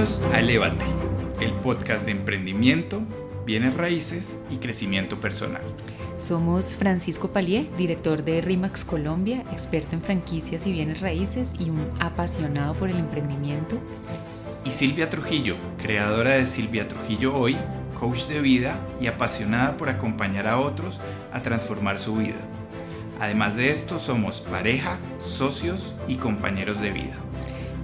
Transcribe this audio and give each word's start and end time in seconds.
Bienvenidos 0.00 0.32
a 0.32 0.40
Elevate, 0.40 0.84
el 1.42 1.52
podcast 1.60 2.06
de 2.06 2.12
emprendimiento, 2.12 3.02
bienes 3.44 3.74
raíces 3.74 4.40
y 4.50 4.56
crecimiento 4.56 5.20
personal. 5.20 5.60
Somos 6.16 6.74
Francisco 6.74 7.28
Palier, 7.34 7.66
director 7.76 8.24
de 8.24 8.40
RIMAX 8.40 8.86
Colombia, 8.86 9.44
experto 9.52 9.96
en 9.96 10.00
franquicias 10.00 10.66
y 10.66 10.72
bienes 10.72 11.02
raíces 11.02 11.52
y 11.58 11.68
un 11.68 11.86
apasionado 12.00 12.72
por 12.76 12.88
el 12.88 12.96
emprendimiento. 12.96 13.76
Y 14.64 14.70
Silvia 14.70 15.10
Trujillo, 15.10 15.56
creadora 15.76 16.30
de 16.30 16.46
Silvia 16.46 16.88
Trujillo 16.88 17.36
Hoy, 17.36 17.58
coach 17.98 18.24
de 18.24 18.40
vida 18.40 18.80
y 19.02 19.06
apasionada 19.06 19.76
por 19.76 19.90
acompañar 19.90 20.46
a 20.46 20.58
otros 20.58 20.98
a 21.30 21.42
transformar 21.42 21.98
su 21.98 22.16
vida. 22.16 22.40
Además 23.20 23.54
de 23.54 23.70
esto, 23.70 23.98
somos 23.98 24.40
pareja, 24.40 24.96
socios 25.18 25.92
y 26.08 26.14
compañeros 26.16 26.80
de 26.80 26.90
vida. 26.90 27.18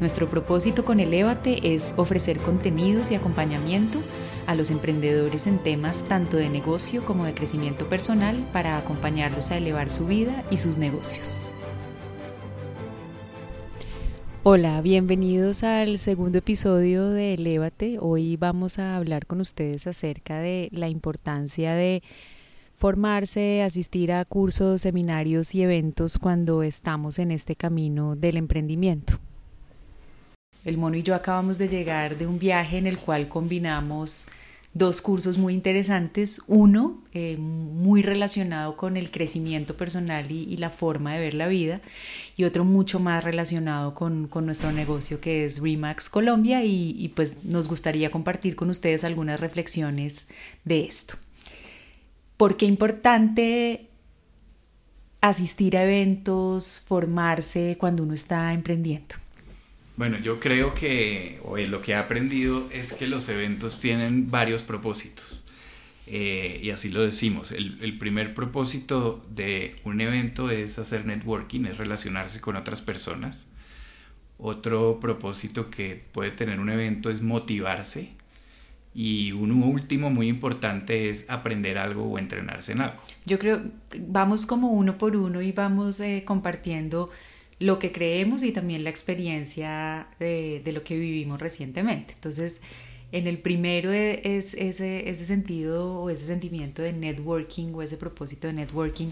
Nuestro 0.00 0.28
propósito 0.28 0.84
con 0.84 1.00
Elevate 1.00 1.74
es 1.74 1.94
ofrecer 1.96 2.38
contenidos 2.40 3.10
y 3.10 3.14
acompañamiento 3.14 4.02
a 4.46 4.54
los 4.54 4.70
emprendedores 4.70 5.46
en 5.46 5.58
temas 5.58 6.04
tanto 6.04 6.36
de 6.36 6.50
negocio 6.50 7.06
como 7.06 7.24
de 7.24 7.32
crecimiento 7.32 7.88
personal 7.88 8.46
para 8.52 8.76
acompañarlos 8.76 9.50
a 9.50 9.56
elevar 9.56 9.88
su 9.88 10.06
vida 10.06 10.44
y 10.50 10.58
sus 10.58 10.76
negocios. 10.76 11.46
Hola, 14.42 14.82
bienvenidos 14.82 15.62
al 15.62 15.98
segundo 15.98 16.38
episodio 16.38 17.08
de 17.08 17.32
Elevate. 17.32 17.96
Hoy 17.98 18.36
vamos 18.36 18.78
a 18.78 18.96
hablar 18.96 19.24
con 19.24 19.40
ustedes 19.40 19.86
acerca 19.86 20.40
de 20.40 20.68
la 20.72 20.90
importancia 20.90 21.72
de 21.72 22.02
formarse, 22.74 23.62
asistir 23.62 24.12
a 24.12 24.26
cursos, 24.26 24.82
seminarios 24.82 25.54
y 25.54 25.62
eventos 25.62 26.18
cuando 26.18 26.62
estamos 26.62 27.18
en 27.18 27.30
este 27.30 27.56
camino 27.56 28.14
del 28.14 28.36
emprendimiento. 28.36 29.18
El 30.66 30.78
mono 30.78 30.96
y 30.96 31.04
yo 31.04 31.14
acabamos 31.14 31.58
de 31.58 31.68
llegar 31.68 32.18
de 32.18 32.26
un 32.26 32.40
viaje 32.40 32.76
en 32.76 32.88
el 32.88 32.98
cual 32.98 33.28
combinamos 33.28 34.26
dos 34.74 35.00
cursos 35.00 35.38
muy 35.38 35.54
interesantes. 35.54 36.42
Uno, 36.48 37.04
eh, 37.14 37.36
muy 37.36 38.02
relacionado 38.02 38.76
con 38.76 38.96
el 38.96 39.12
crecimiento 39.12 39.76
personal 39.76 40.28
y, 40.32 40.56
la 40.56 40.70
forma 40.70 41.14
de 41.14 41.20
ver 41.20 41.34
la 41.34 41.46
vida, 41.46 41.82
y 42.36 42.42
otro 42.42 42.64
mucho 42.64 42.98
más 42.98 43.22
relacionado 43.22 43.94
con, 43.94 44.28
nuestro 44.44 44.72
negocio 44.72 45.20
que 45.20 45.44
es 45.46 45.62
Remax 45.62 46.10
Colombia, 46.10 46.64
y, 46.64 46.96
y 46.98 47.10
pues 47.10 47.44
nos 47.44 47.68
gustaría 47.68 48.10
compartir 48.10 48.56
con 48.56 48.68
ustedes 48.68 49.04
algunas 49.04 49.38
reflexiones 49.38 50.26
de 50.64 50.84
esto. 50.84 51.14
¿Por 52.36 52.56
qué 52.56 52.66
importante 52.66 53.88
asistir 55.20 55.76
a 55.76 55.84
eventos, 55.84 56.82
formarse 56.88 57.76
cuando 57.78 58.02
uno 58.02 58.14
está 58.14 58.52
emprendiendo? 58.52 59.25
Bueno, 59.96 60.18
yo 60.18 60.40
creo 60.40 60.74
que 60.74 61.40
lo 61.68 61.80
que 61.80 61.92
he 61.92 61.94
aprendido 61.94 62.68
es 62.70 62.92
que 62.92 63.06
los 63.06 63.28
eventos 63.28 63.80
tienen 63.80 64.30
varios 64.30 64.62
propósitos. 64.62 65.42
Eh, 66.06 66.60
y 66.62 66.70
así 66.70 66.90
lo 66.90 67.02
decimos. 67.02 67.50
El, 67.50 67.98
primer 67.98 68.34
propósito 68.34 69.24
de 69.30 69.76
un 69.84 70.00
evento 70.00 70.50
es 70.50 70.78
hacer 70.78 71.06
networking, 71.06 71.64
es 71.64 71.78
relacionarse 71.78 72.40
con 72.40 72.56
otras 72.56 72.80
personas. 72.82 73.44
Otro 74.38 75.00
propósito 75.00 75.70
que 75.70 76.04
puede 76.12 76.30
tener 76.30 76.60
un 76.60 76.68
evento 76.68 77.10
es 77.10 77.22
motivarse. 77.22 78.10
Y 78.94 79.32
un 79.32 79.50
último 79.50 80.10
muy 80.10 80.28
importante 80.28 81.10
es 81.10 81.28
aprender 81.28 81.76
algo 81.76 82.04
o 82.04 82.18
entrenarse 82.18 82.72
en 82.72 82.82
algo. 82.82 83.02
Yo 83.26 83.38
creo, 83.38 83.62
vamos 83.98 84.46
como 84.46 84.70
uno 84.70 84.96
por 84.96 85.16
uno 85.16 85.42
y 85.42 85.52
vamos 85.52 86.00
eh, 86.00 86.22
compartiendo 86.26 87.10
lo 87.58 87.78
que 87.78 87.92
creemos 87.92 88.42
y 88.42 88.52
también 88.52 88.84
la 88.84 88.90
experiencia 88.90 90.08
de, 90.18 90.62
lo 90.72 90.82
que 90.84 90.98
vivimos 90.98 91.40
recientemente. 91.40 92.14
Entonces, 92.14 92.60
en 93.12 93.26
el 93.26 93.38
primero 93.38 93.92
e, 93.92 94.20
es 94.24 94.54
ese, 94.54 95.08
ese 95.08 95.24
sentido 95.24 96.00
o 96.00 96.10
ese 96.10 96.26
sentimiento 96.26 96.82
de 96.82 96.92
networking 96.92 97.72
o 97.74 97.82
ese 97.82 97.96
propósito 97.96 98.46
de 98.46 98.52
networking 98.52 99.08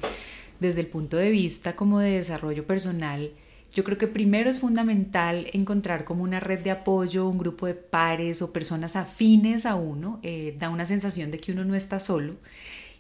desde 0.61 0.81
el 0.81 0.87
punto 0.89 1.17
de 1.17 1.31
vista 1.31 1.77
como 1.77 2.01
de 2.01 2.11
desarrollo 2.11 2.67
personal. 2.67 3.33
Yo 3.73 3.83
creo 3.83 3.99
que 3.99 4.07
primero 4.07 4.49
es 4.49 4.61
fundamental 4.61 5.49
encontrar 5.53 6.05
como 6.05 6.23
una 6.23 6.39
red 6.39 6.61
de 6.61 6.71
apoyo, 6.71 7.29
un 7.29 7.39
grupo 7.39 7.67
de 7.67 7.75
pares 7.75 8.41
o 8.41 8.53
personas 8.53 8.95
afines 8.95 9.67
a 9.67 9.75
uno. 9.75 10.21
Eh, 10.23 10.55
da 10.59 10.71
una 10.71 10.87
sensación 10.87 11.33
de 11.33 11.39
que 11.39 11.51
uno 11.51 11.65
no 11.65 11.75
está 11.75 11.99
solo. 11.99 12.37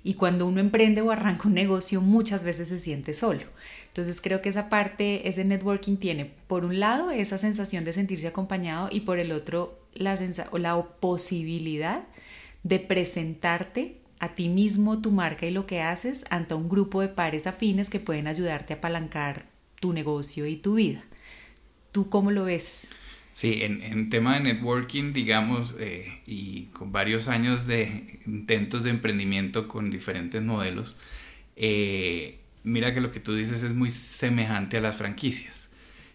Y 0.03 0.15
cuando 0.15 0.47
uno 0.47 0.61
emprende 0.61 1.01
o 1.01 1.13
arranca 1.13 1.49
un 1.49 1.55
negocio, 1.55 2.01
muchas 2.01 2.43
veces 2.45 2.69
se 2.69 2.79
siente 2.81 3.15
solo. 3.15 3.45
Entonces 3.95 4.21
creo 4.21 4.41
que 4.41 4.49
esa 4.49 4.69
parte, 4.69 5.29
ese 5.29 5.45
networking 5.45 5.99
tiene, 5.99 6.25
por 6.49 6.65
un 6.65 6.81
lado, 6.81 7.13
esa 7.13 7.39
sensación 7.39 7.85
de 7.85 7.93
sentirse 7.93 8.27
acompañado 8.27 8.89
y 8.91 9.03
por 9.03 9.21
el 9.21 9.31
otro, 9.31 9.79
la, 9.95 10.19
la 10.59 10.83
posibilidad 10.99 12.03
de 12.65 12.81
presentarte 12.81 13.99
a 14.19 14.35
ti 14.35 14.49
mismo, 14.49 15.01
tu 15.01 15.13
marca 15.13 15.47
y 15.47 15.53
lo 15.53 15.69
que 15.69 15.81
haces 15.81 16.25
ante 16.31 16.55
un 16.55 16.69
grupo 16.69 17.03
de 17.03 17.07
pares 17.07 17.47
afines 17.47 17.89
que 17.89 18.01
pueden 18.01 18.27
ayudarte 18.27 18.73
a 18.73 18.79
apalancar 18.79 19.47
tu 19.79 19.93
negocio 19.93 20.45
y 20.47 20.57
tu 20.57 20.75
vida. 20.75 21.05
¿Tú 21.93 22.09
cómo 22.09 22.33
lo 22.33 22.43
ves? 22.43 22.91
Sí, 23.33 23.63
en, 23.63 23.81
en 23.81 24.11
tema 24.11 24.35
de 24.35 24.41
networking, 24.41 25.13
digamos, 25.13 25.77
eh, 25.79 26.21
y 26.27 26.63
con 26.73 26.91
varios 26.91 27.29
años 27.29 27.69
de 27.69 28.19
intentos 28.27 28.83
de 28.83 28.91
emprendimiento 28.91 29.69
con 29.69 29.93
diferentes 29.93 30.43
modelos, 30.43 30.97
eh, 31.55 32.41
mira 32.65 32.93
que 32.93 33.01
lo 33.01 33.13
que 33.13 33.21
tú 33.21 33.35
dices 33.35 33.63
es 33.63 33.75
muy 33.75 33.91
semejante 33.91 34.79
a 34.79 34.81
las 34.81 34.97
franquicias. 34.97 35.69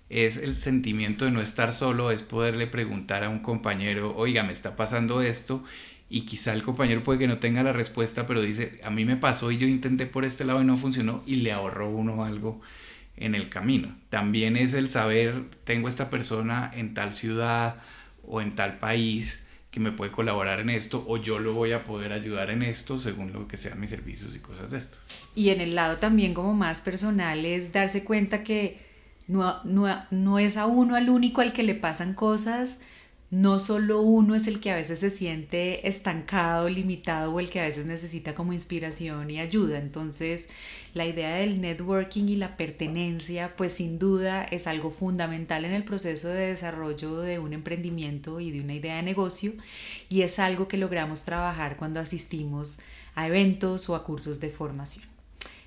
Es 0.10 0.38
el 0.38 0.56
sentimiento 0.56 1.26
de 1.26 1.32
no 1.32 1.42
estar 1.42 1.72
solo, 1.72 2.12
es 2.12 2.24
poderle 2.24 2.68
preguntar 2.68 3.24
a 3.24 3.30
un 3.30 3.40
compañero, 3.40 4.16
oiga, 4.18 4.44
me 4.44 4.52
está 4.52 4.76
pasando 4.76 5.22
esto, 5.22 5.64
y 6.10 6.22
quizá 6.22 6.54
el 6.54 6.64
compañero 6.64 7.04
puede 7.04 7.20
que 7.20 7.28
no 7.28 7.38
tenga 7.38 7.62
la 7.62 7.74
respuesta, 7.74 8.26
pero 8.26 8.42
dice, 8.42 8.82
a 8.84 8.90
mí 8.90 9.06
me 9.06 9.16
pasó 9.16 9.52
y 9.52 9.58
yo 9.58 9.68
intenté 9.68 10.08
por 10.08 10.26
este 10.26 10.44
lado 10.44 10.62
y 10.62 10.66
no 10.66 10.78
funcionó, 10.78 11.24
y 11.28 11.38
le 11.38 11.52
ahorró 11.52 11.90
uno 11.90 12.26
algo 12.26 12.60
en 13.16 13.36
el 13.36 13.50
camino. 13.50 13.96
También 14.10 14.58
es 14.58 14.74
el 14.74 14.90
saber, 14.90 15.44
tengo 15.64 15.88
esta 15.88 16.10
persona 16.10 16.72
en 16.74 16.96
tal 16.96 17.14
ciudad 17.14 17.78
o 18.24 18.42
en 18.42 18.56
tal 18.56 18.80
país, 18.80 19.46
me 19.80 19.92
puede 19.92 20.12
colaborar 20.12 20.60
en 20.60 20.70
esto 20.70 21.04
o 21.08 21.18
yo 21.18 21.40
lo 21.40 21.54
voy 21.54 21.72
a 21.72 21.84
poder 21.84 22.12
ayudar 22.14 22.50
en 22.50 22.64
esto 22.64 23.00
según 23.00 23.34
lo 23.34 23.48
que 23.48 23.58
sean 23.58 23.80
mis 23.80 23.90
servicios 23.90 24.36
y 24.36 24.40
cosas 24.40 24.72
de 24.72 24.80
esto. 24.80 24.98
Y 25.36 25.50
en 25.50 25.62
el 25.62 25.76
lado 25.76 25.98
también 25.98 26.34
como 26.34 26.54
más 26.54 26.82
personal 26.82 27.46
es 27.46 27.72
darse 27.72 28.04
cuenta 28.04 28.44
que 28.44 28.80
no, 29.28 29.64
no, 29.64 29.88
no 30.12 30.40
es 30.40 30.58
a 30.58 30.66
uno 30.66 30.96
al 30.96 31.10
único 31.10 31.42
al 31.42 31.54
que 31.54 31.64
le 31.64 31.76
pasan 31.76 32.14
cosas, 32.14 32.80
no 33.32 33.60
solo 33.60 34.02
uno 34.02 34.34
es 34.34 34.48
el 34.48 34.60
que 34.60 34.72
a 34.72 34.76
veces 34.76 35.00
se 35.00 35.12
siente 35.12 35.88
estancado, 35.88 36.68
limitado 36.68 37.32
o 37.32 37.40
el 37.40 37.50
que 37.50 37.60
a 37.60 37.64
veces 37.64 37.86
necesita 37.86 38.34
como 38.34 38.54
inspiración 38.54 39.30
y 39.30 39.40
ayuda. 39.40 39.78
Entonces, 39.78 40.50
la 40.96 41.06
idea 41.06 41.36
del 41.36 41.62
networking 41.62 42.26
y 42.26 42.36
la 42.36 42.58
pertenencia, 42.58 43.56
pues 43.56 43.74
sin 43.74 44.00
duda 44.00 44.44
es 44.44 44.66
algo 44.66 44.90
fundamental 44.90 45.64
en 45.66 45.74
el 45.74 45.84
proceso 45.84 46.30
de 46.30 46.48
desarrollo 46.48 47.18
de 47.18 47.38
un 47.38 47.54
emprendimiento 47.54 48.40
y 48.40 48.50
de 48.50 48.62
una 48.62 48.74
idea 48.74 48.96
de 48.96 49.04
negocio 49.04 49.54
y 50.10 50.22
es 50.22 50.40
algo 50.40 50.68
que 50.68 50.78
logramos 50.78 51.24
trabajar 51.24 51.78
cuando 51.78 52.00
asistimos 52.00 52.80
a 53.14 53.28
eventos 53.28 53.90
o 53.90 53.96
a 53.96 54.04
cursos 54.04 54.40
de 54.40 54.50
formación. 54.50 55.06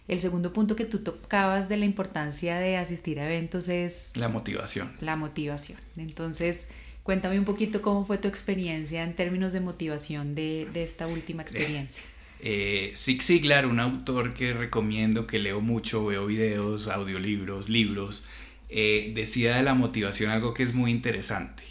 El 0.08 0.18
segundo 0.18 0.52
punto 0.52 0.74
que 0.74 0.84
tú 0.84 0.98
tocabas 0.98 1.68
de 1.68 1.76
la 1.76 1.84
importancia 1.84 2.58
de 2.58 2.76
asistir 2.76 3.20
a 3.20 3.26
eventos 3.26 3.68
es... 3.68 4.10
La 4.14 4.28
motivación. 4.28 4.92
La 5.00 5.14
motivación. 5.14 5.78
Entonces, 5.96 6.66
Cuéntame 7.02 7.38
un 7.38 7.44
poquito 7.44 7.82
cómo 7.82 8.06
fue 8.06 8.18
tu 8.18 8.28
experiencia 8.28 9.02
en 9.02 9.14
términos 9.14 9.52
de 9.52 9.60
motivación 9.60 10.34
de, 10.34 10.68
esta 10.74 11.06
última 11.06 11.42
experiencia. 11.42 12.04
Eh, 12.40 12.92
Zig 12.96 13.22
Ziglar, 13.22 13.66
un 13.66 13.80
autor 13.80 14.34
que 14.34 14.52
recomiendo, 14.52 15.26
que 15.26 15.38
leo 15.38 15.60
mucho, 15.60 16.04
veo 16.06 16.26
videos, 16.26 16.88
audiolibros, 16.88 17.68
libros, 17.68 18.25
eh, 18.69 19.12
decía 19.14 19.56
de 19.56 19.62
la 19.62 19.75
motivación 19.75 20.31
algo 20.31 20.54
que 20.54 20.62
es 20.62 20.75
muy 20.75 20.90
interesante. 20.90 21.62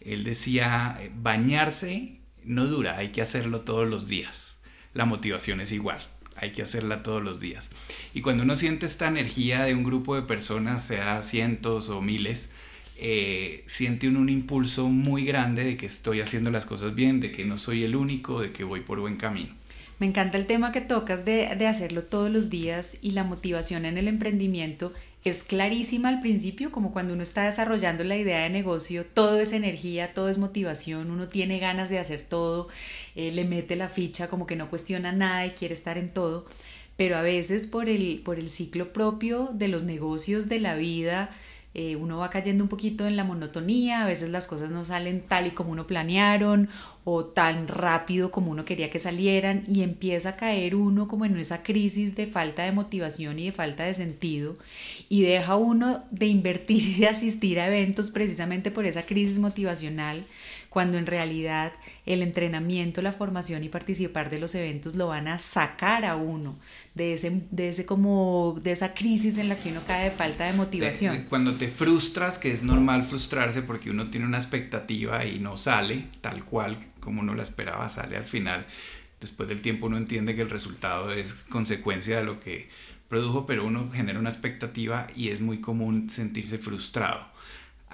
Él 0.00 0.24
decía, 0.24 1.00
bañarse 1.16 2.20
no 2.44 2.66
dura, 2.66 2.96
hay 2.98 3.08
que 3.08 3.22
hacerlo 3.22 3.62
todos 3.62 3.88
los 3.88 4.06
días. 4.06 4.56
La 4.94 5.04
motivación 5.04 5.60
es 5.60 5.72
igual, 5.72 6.00
hay 6.36 6.52
que 6.52 6.62
hacerla 6.62 7.02
todos 7.02 7.22
los 7.22 7.40
días. 7.40 7.68
Y 8.14 8.20
cuando 8.20 8.44
uno 8.44 8.54
siente 8.54 8.86
esta 8.86 9.08
energía 9.08 9.64
de 9.64 9.74
un 9.74 9.84
grupo 9.84 10.14
de 10.14 10.22
personas, 10.22 10.86
sea 10.86 11.22
cientos 11.22 11.88
o 11.88 12.00
miles, 12.00 12.48
eh, 12.98 13.62
siente 13.66 14.08
un, 14.08 14.28
impulso 14.28 14.88
muy 14.88 15.24
grande 15.26 15.64
de 15.64 15.76
que 15.76 15.84
estoy 15.84 16.20
haciendo 16.20 16.50
las 16.50 16.64
cosas 16.64 16.94
bien, 16.94 17.20
de 17.20 17.30
que 17.30 17.44
no 17.44 17.58
soy 17.58 17.84
el 17.84 17.94
único, 17.94 18.40
de 18.40 18.52
que 18.52 18.64
voy 18.64 18.80
por 18.80 19.00
buen 19.00 19.16
camino. 19.16 19.54
Me 19.98 20.06
encanta 20.06 20.38
el 20.38 20.46
tema 20.46 20.72
que 20.72 20.80
tocas 20.80 21.24
de, 21.24 21.46
hacerlo 21.66 22.04
todos 22.04 22.30
los 22.30 22.48
días 22.48 22.96
y 23.02 23.12
la 23.12 23.24
motivación 23.24 23.84
en 23.84 23.98
el 23.98 24.08
emprendimiento 24.08 24.92
es 25.24 25.42
clarísima 25.42 26.08
al 26.08 26.20
principio, 26.20 26.70
como 26.70 26.92
cuando 26.92 27.12
uno 27.12 27.22
está 27.22 27.44
desarrollando 27.44 28.04
la 28.04 28.16
idea 28.16 28.44
de 28.44 28.50
negocio, 28.50 29.04
todo 29.04 29.40
es 29.40 29.52
energía, 29.52 30.14
todo 30.14 30.28
es 30.28 30.38
motivación, 30.38 31.10
uno 31.10 31.26
tiene 31.28 31.58
ganas 31.58 31.90
de 31.90 31.98
hacer 31.98 32.22
todo, 32.22 32.68
eh, 33.16 33.32
le 33.32 33.44
mete 33.44 33.74
la 33.74 33.88
ficha, 33.88 34.28
como 34.28 34.46
que 34.46 34.56
no 34.56 34.70
cuestiona 34.70 35.12
nada 35.12 35.44
y 35.44 35.50
quiere 35.50 35.74
estar 35.74 35.98
en 35.98 36.10
todo, 36.10 36.46
pero 36.96 37.16
a 37.16 37.22
veces 37.22 37.66
por 37.66 37.88
el 37.88 38.50
ciclo 38.50 38.92
propio 38.92 39.50
de 39.52 39.68
los 39.68 39.82
negocios, 39.82 40.48
de 40.48 40.60
la 40.60 40.76
vida, 40.76 41.34
eh, 41.78 41.94
uno 41.94 42.16
va 42.16 42.30
cayendo 42.30 42.64
un 42.64 42.70
poquito 42.70 43.06
en 43.06 43.16
la 43.16 43.24
monotonía, 43.24 44.02
a 44.02 44.06
veces 44.06 44.30
las 44.30 44.46
cosas 44.46 44.70
no 44.70 44.86
salen 44.86 45.20
tal 45.20 45.46
y 45.46 45.50
como 45.50 45.72
uno 45.72 45.86
planearon 45.86 46.70
o 47.04 47.26
tan 47.26 47.68
rápido 47.68 48.30
como 48.30 48.50
uno 48.50 48.64
quería 48.64 48.88
que 48.88 48.98
salieran 48.98 49.62
y 49.68 49.82
empieza 49.82 50.30
a 50.30 50.36
caer 50.36 50.74
uno 50.74 51.06
como 51.06 51.26
en 51.26 51.36
esa 51.36 51.62
crisis 51.62 52.16
de 52.16 52.26
falta 52.26 52.64
de 52.64 52.72
motivación 52.72 53.38
y 53.38 53.44
de 53.44 53.52
falta 53.52 53.84
de 53.84 53.92
sentido 53.92 54.56
y 55.10 55.20
deja 55.20 55.56
uno 55.56 56.02
de 56.10 56.28
invertir 56.28 56.82
y 56.82 56.94
de 56.94 57.08
asistir 57.08 57.60
a 57.60 57.66
eventos 57.66 58.10
precisamente 58.10 58.70
por 58.70 58.86
esa 58.86 59.04
crisis 59.04 59.38
motivacional 59.38 60.24
cuando 60.76 60.98
en 60.98 61.06
realidad 61.06 61.72
el 62.04 62.20
entrenamiento, 62.20 63.00
la 63.00 63.12
formación 63.12 63.64
y 63.64 63.70
participar 63.70 64.28
de 64.28 64.38
los 64.38 64.54
eventos 64.54 64.94
lo 64.94 65.06
van 65.06 65.26
a 65.26 65.38
sacar 65.38 66.04
a 66.04 66.16
uno 66.16 66.58
de 66.94 67.14
ese, 67.14 67.44
de 67.50 67.70
ese 67.70 67.86
como, 67.86 68.60
de 68.62 68.72
esa 68.72 68.92
crisis 68.92 69.38
en 69.38 69.48
la 69.48 69.56
que 69.56 69.70
uno 69.70 69.80
cae 69.86 70.04
de 70.04 70.10
falta 70.10 70.44
de 70.44 70.52
motivación. 70.52 71.24
Cuando 71.30 71.56
te 71.56 71.68
frustras, 71.68 72.36
que 72.36 72.52
es 72.52 72.62
normal 72.62 73.04
frustrarse 73.04 73.62
porque 73.62 73.88
uno 73.88 74.10
tiene 74.10 74.26
una 74.26 74.36
expectativa 74.36 75.24
y 75.24 75.38
no 75.38 75.56
sale 75.56 76.08
tal 76.20 76.44
cual 76.44 76.78
como 77.00 77.22
uno 77.22 77.34
la 77.34 77.44
esperaba, 77.44 77.88
sale 77.88 78.18
al 78.18 78.24
final. 78.24 78.66
Después 79.18 79.48
del 79.48 79.62
tiempo 79.62 79.86
uno 79.86 79.96
entiende 79.96 80.36
que 80.36 80.42
el 80.42 80.50
resultado 80.50 81.10
es 81.10 81.32
consecuencia 81.48 82.18
de 82.18 82.24
lo 82.24 82.38
que 82.38 82.68
produjo, 83.08 83.46
pero 83.46 83.64
uno 83.64 83.90
genera 83.94 84.18
una 84.18 84.28
expectativa 84.28 85.06
y 85.16 85.30
es 85.30 85.40
muy 85.40 85.62
común 85.62 86.10
sentirse 86.10 86.58
frustrado 86.58 87.34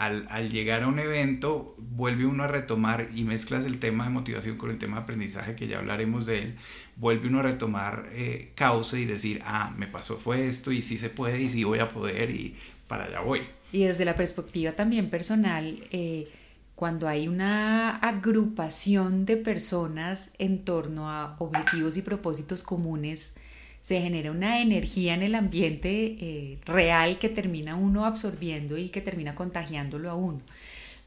al, 0.03 0.51
llegar 0.51 0.83
a 0.83 0.89
un 0.89 0.99
evento 0.99 1.77
vuelve 1.79 2.27
uno 2.27 2.45
a 2.45 2.49
retomar 2.49 3.09
y 3.15 3.23
mezclas 3.23 3.67
el 3.67 3.79
tema 3.79 4.05
de 4.05 4.11
motivación 4.11 4.57
con 4.57 4.71
el 4.71 4.79
tema 4.79 4.97
de 4.97 5.03
aprendizaje 5.03 5.55
que 5.55 5.69
ya 5.69 5.79
hablaremos 5.79 6.27
de 6.27 6.43
él, 6.43 6.57
vuelve 6.97 7.29
uno 7.29 7.39
a 7.39 7.43
retomar 7.43 8.09
eh, 8.13 8.51
causa 8.57 8.99
y 8.99 9.05
decir, 9.05 9.41
ah, 9.45 9.73
me 9.77 9.87
pasó 9.87 10.19
fue 10.19 10.49
esto 10.49 10.73
y 10.73 10.83
sí 10.83 10.99
se 10.99 11.09
puede 11.09 11.41
y 11.41 11.51
sí 11.51 11.63
voy 11.63 11.79
a 11.79 11.89
poder 11.89 12.31
y 12.31 12.57
para 12.89 13.05
allá 13.05 13.21
voy. 13.21 13.43
Y 13.73 13.85
desde 13.85 14.05
la 14.05 14.17
perspectiva 14.17 14.73
también 14.73 15.09
personal, 15.09 15.85
eh, 15.93 16.29
cuando 16.75 17.07
hay 17.07 17.29
una 17.29 17.97
agrupación 17.99 19.25
de 19.25 19.37
personas 19.37 20.33
en 20.39 20.65
torno 20.65 21.09
a 21.09 21.37
objetivos 21.39 21.97
y 21.97 22.03
propósitos 22.03 22.65
comunes, 22.65 23.35
se 23.83 24.01
genera 24.01 24.31
una 24.31 24.63
energía 24.63 25.15
en 25.15 25.23
el 25.23 25.35
ambiente 25.35 26.17
eh, 26.21 26.59
real 26.65 27.19
que 27.19 27.29
termina 27.29 27.75
uno 27.75 28.07
absorbiendo 28.07 28.79
y 28.79 28.89
que 28.89 29.01
termina 29.01 29.35
contagiándolo 29.35 30.09
a 30.09 30.15
uno. 30.15 30.41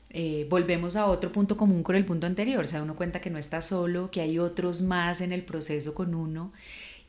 Eh, 0.10 0.45
volvemos 0.50 0.95
a 0.95 1.07
otro 1.07 1.31
punto 1.31 1.57
común 1.57 1.83
con 1.83 1.95
el 1.95 2.06
punto 2.06 2.27
anterior, 2.27 2.68
se 2.68 2.77
da 2.77 2.83
uno 2.83 2.95
cuenta 2.95 3.22
que 3.22 3.30
no 3.30 3.38
está 3.38 3.62
solo, 3.62 4.12
que 4.12 4.22
hay 4.22 4.39
otros 4.39 4.81
más 4.81 5.22
en 5.22 5.31
el 5.31 5.44
proceso 5.44 5.94
con 5.94 6.16
uno 6.16 6.54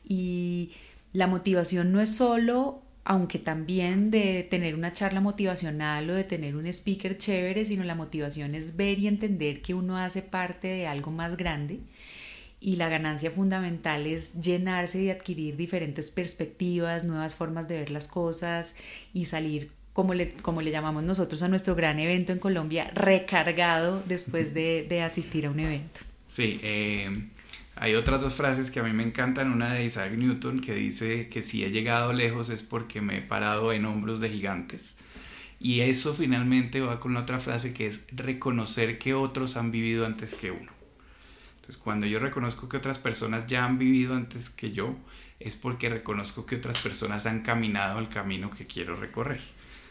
y 0.07 0.71
la 1.13 1.27
motivación 1.27 1.91
no 1.91 2.01
es 2.01 2.15
solo, 2.15 2.81
aunque 3.05 3.39
también 3.39 4.11
de 4.11 4.45
tener 4.49 4.75
una 4.75 4.93
charla 4.93 5.21
motivacional 5.21 6.09
o 6.09 6.15
de 6.15 6.25
tener 6.25 6.55
un 6.55 6.65
speaker 6.65 7.17
chévere, 7.17 7.63
sino 7.65 7.83
la 7.83 7.95
motivación 7.95 8.55
es 8.55 8.75
ver 8.75 8.99
y 8.99 9.07
entender 9.07 9.61
que 9.61 9.73
uno 9.73 9.97
hace 9.97 10.21
parte 10.21 10.67
de 10.67 10.87
algo 10.87 11.11
más 11.11 11.37
grande 11.37 11.79
y 12.59 12.77
la 12.77 12.89
ganancia 12.89 13.31
fundamental 13.31 14.07
es 14.07 14.41
llenarse 14.41 15.01
y 15.01 15.09
adquirir 15.09 15.55
diferentes 15.57 16.09
perspectivas, 16.09 17.03
nuevas 17.03 17.35
formas 17.35 17.67
de 17.67 17.79
ver 17.79 17.91
las 17.91 18.07
cosas 18.07 18.75
y 19.13 19.25
salir, 19.25 19.71
como 19.93 20.13
le, 20.13 20.31
como 20.31 20.61
le 20.61 20.71
llamamos 20.71 21.03
nosotros 21.03 21.43
a 21.43 21.47
nuestro 21.47 21.75
gran 21.75 21.99
evento 21.99 22.33
en 22.33 22.39
Colombia, 22.39 22.91
recargado 22.95 24.03
después 24.07 24.53
de, 24.53 25.01
asistir 25.03 25.45
a 25.45 25.51
un 25.51 25.59
evento. 25.59 26.01
Sí, 26.29 26.59
eh, 26.63 27.29
hay 27.75 27.93
otras 27.93 28.21
dos 28.21 28.33
frases 28.33 28.71
que 28.71 28.79
a 28.79 28.83
mí 28.83 28.91
me 28.91 29.03
encantan, 29.03 29.51
una 29.51 29.73
de 29.73 29.85
Isaac 29.85 30.13
Newton 30.13 30.61
que 30.61 30.73
dice 30.73 31.29
que 31.29 31.43
si 31.43 31.63
he 31.63 31.69
llegado 31.69 32.11
lejos 32.11 32.49
es 32.49 32.63
porque 32.63 33.01
me 33.01 33.19
he 33.19 33.21
parado 33.21 33.71
en 33.71 33.85
hombros 33.85 34.19
de 34.19 34.29
gigantes. 34.29 34.97
Y 35.59 35.81
eso 35.81 36.13
finalmente 36.13 36.81
va 36.81 36.99
con 36.99 37.13
la 37.13 37.21
otra 37.21 37.39
frase 37.39 37.73
que 37.73 37.87
es 37.87 38.05
reconocer 38.11 38.97
que 38.97 39.13
otros 39.13 39.57
han 39.57 39.71
vivido 39.71 40.05
antes 40.05 40.33
que 40.33 40.51
uno. 40.51 40.76
Entonces, 41.67 41.83
cuando 41.83 42.07
yo 42.07 42.19
reconozco 42.19 42.69
que 42.69 42.77
otras 42.77 42.97
personas 42.97 43.45
ya 43.45 43.65
han 43.65 43.77
vivido 43.77 44.15
antes 44.15 44.49
que 44.49 44.71
yo, 44.71 44.95
es 45.37 45.57
porque 45.57 45.89
reconozco 45.89 46.45
que 46.45 46.55
otras 46.55 46.77
personas 46.77 47.25
han 47.25 47.41
caminado 47.41 47.99
el 47.99 48.07
camino 48.07 48.49
que 48.51 48.65
quiero 48.65 48.95
recorrer. 48.95 49.41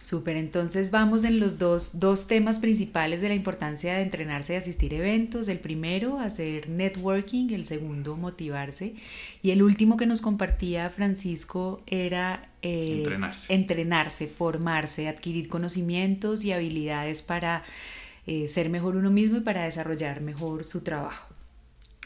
Súper, 0.01 0.39
entonces 0.39 0.91
vamos 0.91 1.25
en 1.25 1.39
los 1.39 1.59
dos, 1.59 2.01
dos 2.01 2.29
temas 2.29 2.61
principales 2.61 3.21
de 3.21 3.29
la 3.29 3.35
importancia 3.35 3.97
de 3.97 4.01
entrenarse 4.01 4.55
y 4.55 4.57
asistir 4.57 4.95
a 4.95 4.97
eventos. 4.97 5.49
El 5.49 5.59
primero, 5.59 6.19
hacer 6.19 6.71
networking, 6.71 7.51
el 7.51 7.67
segundo, 7.67 8.17
motivarse. 8.17 8.95
Y 9.43 9.51
el 9.51 9.63
último 9.63 9.99
que 9.99 10.07
nos 10.07 10.23
compartía 10.23 10.89
Francisco 10.89 11.83
era 11.87 12.49
eh, 12.63 13.01
entrenarse. 13.01 13.53
entrenarse, 13.53 14.29
formarse, 14.29 15.09
adquirir 15.09 15.49
conocimientos 15.49 16.43
y 16.43 16.53
habilidades 16.53 17.21
para 17.21 17.65
eh, 18.27 18.49
ser 18.49 18.71
mejor 18.71 18.97
uno 18.97 19.11
mismo 19.11 19.37
y 19.37 19.41
para 19.41 19.65
desarrollar 19.65 20.23
mejor 20.23 20.65
su 20.65 20.83
trabajo. 20.83 21.36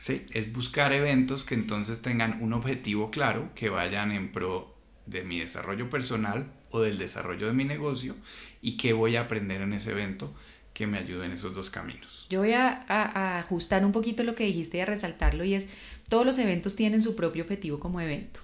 ¿Sí? 0.00 0.26
Es 0.32 0.52
buscar 0.52 0.92
eventos 0.92 1.44
que 1.44 1.54
entonces 1.54 2.02
tengan 2.02 2.42
un 2.42 2.52
objetivo 2.52 3.10
claro, 3.10 3.50
que 3.54 3.68
vayan 3.68 4.12
en 4.12 4.32
pro 4.32 4.76
de 5.06 5.24
mi 5.24 5.40
desarrollo 5.40 5.90
personal 5.90 6.52
o 6.70 6.80
del 6.80 6.98
desarrollo 6.98 7.46
de 7.46 7.52
mi 7.52 7.64
negocio 7.64 8.16
y 8.62 8.76
que 8.76 8.92
voy 8.92 9.16
a 9.16 9.22
aprender 9.22 9.60
en 9.60 9.72
ese 9.72 9.90
evento 9.90 10.32
que 10.72 10.86
me 10.86 10.98
ayude 10.98 11.26
en 11.26 11.32
esos 11.32 11.54
dos 11.54 11.68
caminos. 11.68 12.26
Yo 12.30 12.40
voy 12.40 12.52
a, 12.52 12.84
a, 12.88 13.38
ajustar 13.38 13.84
un 13.84 13.92
poquito 13.92 14.22
lo 14.22 14.34
que 14.34 14.44
dijiste 14.44 14.78
y 14.78 14.80
a 14.80 14.86
resaltarlo 14.86 15.44
y 15.44 15.54
es, 15.54 15.68
todos 16.08 16.24
los 16.24 16.38
eventos 16.38 16.76
tienen 16.76 17.02
su 17.02 17.16
propio 17.16 17.42
objetivo 17.42 17.80
como 17.80 18.00
evento, 18.00 18.40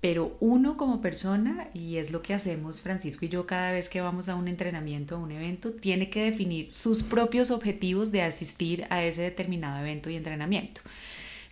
pero 0.00 0.36
uno 0.40 0.76
como 0.76 1.02
persona, 1.02 1.68
y 1.74 1.96
es 1.96 2.10
lo 2.10 2.22
que 2.22 2.32
hacemos 2.32 2.80
Francisco 2.80 3.26
y 3.26 3.28
yo 3.28 3.46
cada 3.46 3.72
vez 3.72 3.88
que 3.88 4.00
vamos 4.00 4.28
a 4.28 4.34
un 4.34 4.48
entrenamiento, 4.48 5.16
a 5.16 5.18
un 5.18 5.30
evento, 5.30 5.72
tiene 5.72 6.08
que 6.08 6.24
definir 6.24 6.72
sus 6.72 7.02
propios 7.02 7.50
objetivos 7.50 8.10
de 8.10 8.22
asistir 8.22 8.86
a 8.88 9.04
ese 9.04 9.22
determinado 9.22 9.78
evento 9.80 10.08
y 10.08 10.16
entrenamiento. 10.16 10.80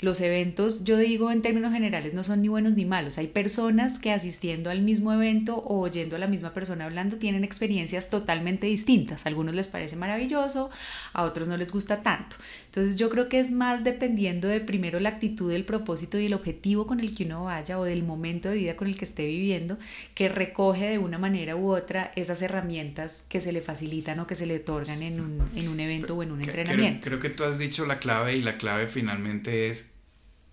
Los 0.01 0.21
eventos, 0.21 0.85
yo 0.85 0.97
digo 0.97 1.33
en 1.33 1.43
términos 1.43 1.73
generales, 1.73 2.15
no 2.15 2.23
son 2.23 2.41
ni 2.41 2.47
buenos 2.47 2.75
ni 2.75 2.85
malos. 2.85 3.19
Hay 3.19 3.27
personas 3.27 3.99
que 3.99 4.13
asistiendo 4.13 4.71
al 4.71 4.81
mismo 4.81 5.13
evento 5.13 5.57
o 5.57 5.81
oyendo 5.81 6.15
a 6.15 6.21
la 6.21 6.29
misma 6.29 6.55
persona 6.55 6.85
hablando 6.85 7.17
tienen 7.17 7.43
experiencias 7.43 8.09
totalmente 8.09 8.69
distintas. 8.69 9.27
A 9.27 9.29
algunos 9.29 9.57
les 9.57 9.67
parece 9.67 9.97
maravilloso, 9.97 10.71
a 11.13 11.25
otros 11.25 11.49
no 11.49 11.57
les 11.57 11.73
gusta 11.73 12.01
tanto. 12.05 12.37
Entonces 12.67 12.95
yo 12.95 13.11
creo 13.11 13.29
que 13.29 13.41
es 13.41 13.51
más 13.51 13.83
dependiendo 13.83 14.47
de 14.47 14.61
primero 14.61 15.01
la 15.01 15.09
actitud, 15.09 15.51
el 15.51 15.65
propósito 15.65 16.17
y 16.17 16.27
el 16.27 16.35
objetivo 16.35 16.87
con 16.87 17.01
el 17.01 17.13
que 17.17 17.25
uno 17.25 17.43
vaya 17.45 17.77
o 17.77 17.83
del 17.83 18.05
momento 18.05 18.51
de 18.51 18.55
vida 18.55 18.77
con 18.77 18.87
el 18.87 18.97
que 18.97 19.05
esté 19.05 19.27
viviendo, 19.27 19.79
que 20.15 20.29
recoge 20.29 20.91
de 20.91 20.99
una 20.99 21.19
manera 21.19 21.57
u 21.57 21.73
otra 21.73 22.13
esas 22.15 22.41
herramientas 22.41 23.25
que 23.29 23.41
se 23.41 23.51
le 23.51 23.61
facilitan 23.61 24.21
o 24.21 24.29
que 24.29 24.37
se 24.37 24.47
le 24.47 24.59
otorgan 24.59 25.03
en 25.03 25.21
un, 25.21 25.43
en 25.57 25.67
un 25.67 25.81
evento 25.81 26.15
o 26.15 26.23
en 26.23 26.31
un 26.31 26.41
entrenamiento. 26.41 27.01
Creo, 27.01 27.19
creo 27.19 27.33
que 27.33 27.37
tú 27.37 27.43
has 27.43 27.59
dicho 27.59 27.85
la 27.85 27.99
clave 27.99 28.37
y 28.37 28.43
la 28.43 28.59
clave 28.59 28.87
finalmente 28.87 29.71
es 29.71 29.88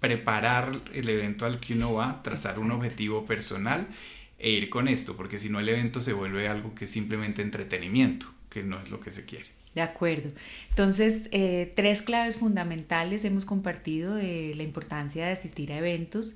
preparar 0.06 0.82
el 0.94 1.10
evento 1.10 1.48
al 1.48 1.60
que 1.60 1.74
uno 1.74 1.94
va, 1.94 2.22
trazar 2.22 2.60
un 2.60 2.72
objetivo 2.72 3.26
personal 3.26 3.88
e 4.38 4.52
ir 4.52 4.70
con 4.70 4.88
esto, 4.88 5.18
porque 5.18 5.40
si 5.40 5.50
no 5.50 5.60
el 5.60 5.68
evento 5.68 6.00
se 6.00 6.14
vuelve 6.14 6.48
algo 6.48 6.76
que 6.76 6.86
es 6.86 6.92
simplemente 6.92 7.42
entretenimiento, 7.42 8.28
que 8.52 8.62
no 8.62 8.80
es 8.80 8.92
lo 8.92 9.00
que 9.00 9.10
se 9.10 9.26
quiere. 9.26 9.48
De 9.74 9.82
acuerdo. 9.82 10.30
Entonces, 10.70 11.28
eh, 11.32 11.74
tres 11.76 12.04
claves 12.04 12.38
fundamentales 12.38 13.26
hemos 13.26 13.46
compartido 13.46 14.14
de 14.14 14.54
la 14.56 14.62
importancia 14.62 15.26
de 15.26 15.32
asistir 15.32 15.74
a 15.74 15.80
eventos, 15.80 16.36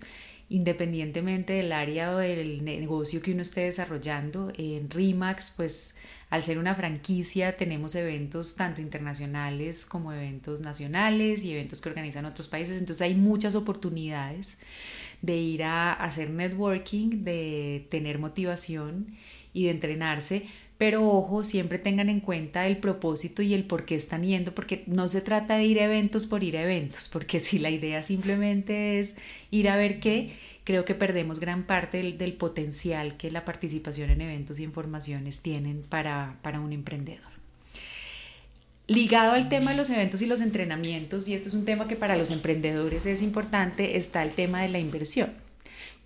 independientemente 0.50 1.54
del 1.54 1.72
área 1.72 2.16
o 2.16 2.18
del 2.18 2.66
negocio 2.66 3.22
que 3.22 3.34
uno 3.34 3.44
esté 3.44 3.62
desarrollando. 3.62 4.52
En 4.58 4.90
RIMAX, 4.90 5.54
pues 5.56 5.94
al 6.30 6.44
ser 6.44 6.60
una 6.60 6.76
franquicia 6.76 7.58
tenemos 7.58 7.96
eventos 7.96 8.56
tanto 8.56 8.82
internacionales 8.82 9.86
como 9.86 10.14
eventos 10.14 10.62
nacionales 10.62 11.44
y 11.44 11.52
eventos 11.52 11.82
que 11.82 11.90
organizan 11.90 12.26
otros 12.26 12.48
países, 12.48 12.78
entonces 12.78 13.02
hay 13.02 13.16
muchas 13.16 13.56
oportunidades 13.56 14.60
de 15.22 15.38
ir 15.38 15.64
a 15.64 15.94
hacer 15.94 16.30
networking, 16.30 17.24
de 17.24 17.88
tener 17.90 18.20
motivación 18.20 19.08
y 19.54 19.66
de 19.66 19.72
entrenarse, 19.72 20.46
pero 20.78 21.06
ojo, 21.06 21.44
siempre 21.44 21.78
tengan 21.78 22.08
en 22.08 22.22
cuenta 22.22 22.66
el 22.66 22.78
propósito 22.78 23.42
y 23.42 23.54
el 23.54 23.66
por 23.66 23.84
qué 23.84 23.96
están 23.96 24.24
yendo, 24.24 24.56
porque 24.56 24.84
no 24.88 25.10
se 25.10 25.20
trata 25.20 25.58
de 25.58 25.66
ir 25.66 25.80
a 25.82 25.86
eventos 25.86 26.26
por 26.26 26.42
ir 26.44 26.56
a 26.56 26.64
eventos, 26.64 27.10
porque 27.10 27.42
si 27.42 27.60
la 27.60 27.70
idea 27.70 28.02
simplemente 28.02 29.00
es 29.00 29.16
ir 29.52 29.68
a 29.68 29.76
ver 29.76 30.00
qué, 30.00 30.32
creo 30.70 30.86
que 30.86 30.94
perdemos 30.94 31.40
gran 31.40 31.64
parte 31.64 32.14
del, 32.14 32.34
potencial 32.34 33.18
que 33.18 33.32
la 33.32 33.44
participación 33.44 34.12
en 34.12 34.22
eventos 34.22 34.60
y 34.60 34.64
informaciones 34.64 35.42
tienen 35.42 35.82
para, 35.82 36.38
para 36.44 36.60
un 36.60 36.74
emprendedor. 36.74 37.32
Ligado 38.86 39.32
al 39.32 39.50
tema 39.50 39.72
de 39.72 39.78
los 39.78 39.90
eventos 39.90 40.22
y 40.22 40.28
los 40.28 40.42
entrenamientos, 40.42 41.28
y 41.28 41.34
este 41.34 41.48
es 41.48 41.56
un 41.56 41.66
tema 41.66 41.88
que 41.88 41.96
para 41.96 42.16
los 42.16 42.30
emprendedores 42.30 43.08
es 43.08 43.24
importante, 43.24 43.98
está 43.98 44.22
el 44.22 44.34
tema 44.34 44.62
de 44.62 44.70
la 44.70 44.78
inversión. 44.78 45.32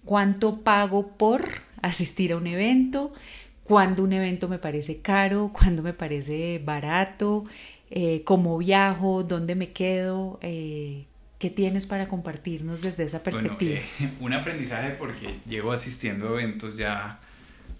¿Cuánto 0.05 0.61
pago 0.61 1.09
por 1.09 1.45
asistir 1.81 2.31
a 2.31 2.37
un 2.37 2.47
evento? 2.47 3.11
¿Cuándo 3.65 4.01
un 4.01 4.13
evento 4.13 4.47
me 4.47 4.59
parece 4.59 5.01
caro? 5.01 5.51
¿Cuándo 5.51 5.83
me 5.83 5.91
parece 5.91 6.61
barato? 6.63 7.43
Eh, 7.91 8.23
¿Cómo 8.23 8.59
viajo? 8.59 9.23
¿Dónde 9.23 9.55
me 9.55 9.73
quedo? 9.73 10.39
Eh, 10.41 11.03
¿Qué 11.43 11.49
tienes 11.49 11.85
para 11.85 12.07
compartirnos 12.07 12.81
desde 12.81 13.03
esa 13.03 13.21
perspectiva? 13.21 13.75
Eh, 13.75 13.83
un 14.21 14.31
aprendizaje 14.31 14.91
porque 14.91 15.41
llevo 15.45 15.73
asistiendo 15.73 16.29
a 16.29 16.31
eventos 16.41 16.77
ya 16.77 17.19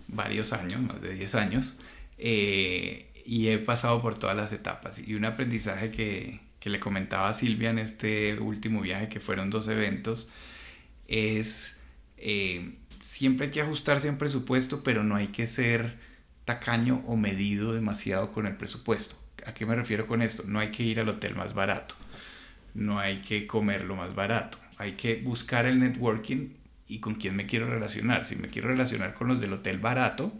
varios 0.09 0.51
años, 0.51 0.81
más 0.81 1.01
de 1.01 1.13
10 1.13 1.35
años, 1.35 1.79
eh, 2.17 3.09
y 3.25 3.47
he 3.47 3.57
pasado 3.59 4.01
por 4.01 4.19
todas 4.19 4.35
las 4.35 4.51
etapas. 4.51 4.99
Y 4.99 5.13
un 5.13 5.23
aprendizaje 5.23 5.91
que, 5.91 6.41
que 6.59 6.69
le 6.69 6.81
comentaba 6.81 7.29
a 7.29 7.33
Silvia 7.33 7.69
en 7.69 7.79
este 7.79 8.37
último 8.37 8.81
viaje, 8.81 9.07
que 9.07 9.21
fueron 9.21 9.49
dos 9.49 9.69
eventos, 9.69 10.27
es 11.07 11.73
eh, 12.17 12.75
siempre 12.99 13.45
hay 13.45 13.51
que 13.53 13.61
ajustarse 13.61 14.09
un 14.09 14.17
presupuesto, 14.17 14.83
pero 14.83 15.05
no 15.05 15.15
hay 15.15 15.27
que 15.27 15.47
ser 15.47 15.99
tacaño 16.43 17.01
o 17.07 17.15
medido 17.15 17.73
demasiado 17.73 18.33
con 18.33 18.45
el 18.45 18.57
presupuesto. 18.57 19.15
¿A 19.45 19.53
qué 19.53 19.65
me 19.65 19.75
refiero 19.75 20.05
con 20.05 20.21
esto? 20.21 20.43
No 20.45 20.59
hay 20.59 20.71
que 20.71 20.83
ir 20.83 20.99
al 20.99 21.07
hotel 21.07 21.35
más 21.35 21.53
barato, 21.53 21.95
no 22.73 22.99
hay 22.99 23.21
que 23.21 23.47
comer 23.47 23.85
lo 23.85 23.95
más 23.95 24.15
barato, 24.15 24.57
hay 24.77 24.93
que 24.93 25.15
buscar 25.15 25.65
el 25.65 25.79
networking 25.79 26.49
y 26.87 26.99
con 26.99 27.15
quién 27.15 27.35
me 27.35 27.45
quiero 27.45 27.67
relacionar. 27.67 28.25
Si 28.25 28.35
me 28.35 28.49
quiero 28.49 28.67
relacionar 28.67 29.13
con 29.13 29.27
los 29.27 29.41
del 29.41 29.53
hotel 29.53 29.79
barato, 29.79 30.33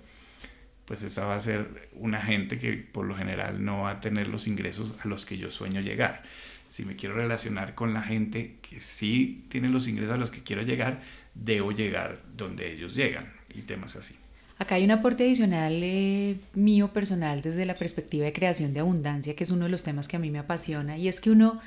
pues 0.86 1.04
esa 1.04 1.26
va 1.26 1.36
a 1.36 1.40
ser 1.40 1.90
una 1.94 2.22
gente 2.22 2.60
que 2.60 2.74
por 2.74 3.06
lo 3.06 3.16
general 3.16 3.64
no 3.64 3.84
va 3.84 3.92
a 3.92 4.02
tener 4.02 4.28
los 4.28 4.48
ingresos 4.48 4.94
a 5.04 5.08
los 5.08 5.26
que 5.26 5.38
yo 5.38 5.50
sueño 5.50 5.82
llegar. 5.82 6.24
Si 6.70 6.86
me 6.86 6.96
quiero 6.96 7.16
relacionar 7.16 7.76
con 7.76 7.94
la 7.94 8.02
gente 8.02 8.58
que 8.62 8.80
sí 8.80 9.46
tiene 9.50 9.70
los 9.70 9.88
ingresos 9.88 10.16
a 10.16 10.18
los 10.18 10.32
que 10.32 10.44
quiero 10.44 10.64
llegar, 10.64 11.02
debo 11.36 11.72
llegar 11.72 12.20
donde 12.36 12.72
ellos 12.74 12.96
llegan 12.96 13.32
y 13.54 13.62
temas 13.62 13.96
así. 13.96 14.16
Acá 14.58 14.76
hay 14.76 14.84
un 14.84 14.92
aporte 14.92 15.24
adicional 15.24 15.74
eh, 15.84 16.38
mío 16.54 16.90
personal 16.90 17.42
desde 17.42 17.66
la 17.66 17.76
perspectiva 17.76 18.26
de 18.26 18.34
creación 18.34 18.74
de 18.74 18.80
abundancia, 18.80 19.36
que 19.36 19.44
es 19.44 19.50
uno 19.50 19.66
de 19.66 19.72
los 19.72 19.84
temas 19.84 20.08
que 20.08 20.16
a 20.16 20.20
mí 20.20 20.30
me 20.30 20.40
apasiona, 20.40 20.98
y 20.98 21.08
es 21.08 21.20
que 21.20 21.32
uno 21.32 21.60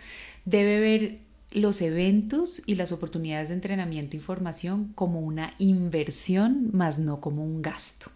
debe 0.47 0.81
ver 0.81 1.19
los 1.51 1.83
eventos 1.83 2.63
y 2.65 2.77
las 2.77 2.93
oportunidades 2.93 3.49
de 3.49 3.55
entrenamiento 3.55 4.17
y 4.17 4.21
formación 4.21 4.93
como 4.95 5.21
una 5.21 5.55
inversión, 5.59 6.71
más 6.73 6.99
no 6.99 7.21
como 7.21 7.45
un 7.45 7.61
gasto. 7.61 8.11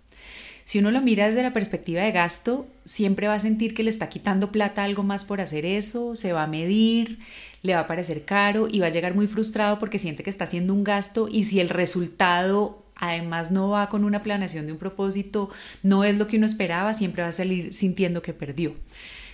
Si 0.64 0.78
uno 0.78 0.90
lo 0.92 1.00
mira 1.00 1.26
desde 1.26 1.42
la 1.42 1.52
perspectiva 1.52 2.02
de 2.02 2.12
gasto, 2.12 2.66
siempre 2.84 3.26
va 3.26 3.34
a 3.34 3.40
sentir 3.40 3.74
que 3.74 3.82
le 3.82 3.90
está 3.90 4.08
quitando 4.08 4.52
plata 4.52 4.84
algo 4.84 5.02
más 5.02 5.24
por 5.24 5.40
hacer 5.40 5.66
eso, 5.66 6.14
se 6.14 6.32
va 6.32 6.44
a 6.44 6.46
medir, 6.46 7.18
le 7.62 7.74
va 7.74 7.80
a 7.80 7.86
parecer 7.88 8.24
caro 8.24 8.68
y 8.70 8.78
va 8.78 8.86
a 8.86 8.90
llegar 8.90 9.14
muy 9.14 9.26
frustrado 9.26 9.78
porque 9.80 9.98
siente 9.98 10.22
que 10.22 10.30
está 10.30 10.44
haciendo 10.44 10.72
un 10.72 10.84
gasto 10.84 11.28
y 11.28 11.44
si 11.44 11.58
el 11.58 11.70
resultado 11.70 12.84
además 12.94 13.50
no 13.50 13.70
va 13.70 13.88
con 13.88 14.04
una 14.04 14.22
planeación 14.22 14.66
de 14.66 14.72
un 14.72 14.78
propósito, 14.78 15.50
no 15.82 16.04
es 16.04 16.16
lo 16.16 16.28
que 16.28 16.36
uno 16.36 16.46
esperaba, 16.46 16.94
siempre 16.94 17.22
va 17.22 17.30
a 17.30 17.32
salir 17.32 17.72
sintiendo 17.72 18.22
que 18.22 18.34
perdió. 18.34 18.74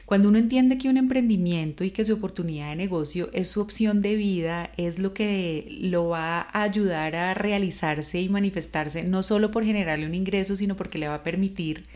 Cuando 0.07 0.29
uno 0.29 0.39
entiende 0.39 0.79
que 0.79 0.89
un 0.89 0.99
emprendimiento 0.99 1.83
y 1.83 1.91
que 1.91 2.05
su 2.05 2.15
oportunidad 2.15 2.71
de 2.71 2.77
negocio 2.77 3.29
es 3.33 3.49
su 3.49 3.61
opción 3.61 4.03
de 4.03 4.15
vida, 4.15 4.71
es 4.77 5.01
lo 5.01 5.13
que 5.13 5.67
lo 5.81 6.09
va 6.11 6.43
a 6.43 6.63
ayudar 6.63 7.17
a 7.17 7.35
realizarse 7.35 8.21
y 8.21 8.29
manifestarse, 8.29 9.03
no 9.03 9.25
solo 9.25 9.51
por 9.51 9.65
generarle 9.65 10.07
un 10.07 10.15
ingreso, 10.15 10.55
sino 10.55 10.77
porque 10.77 10.99
le 10.99 11.09
va 11.09 11.17
a 11.17 11.23
permitir 11.25 11.87